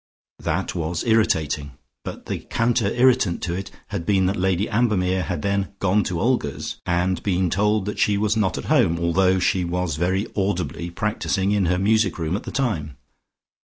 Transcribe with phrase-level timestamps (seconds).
[0.39, 5.43] That was irritating, but the counter irritant to it had been that Lady Ambermere had
[5.43, 9.63] then gone to Olga's, and been told that she was not at home, though she
[9.63, 12.97] was very audibly practising in her music room at the time.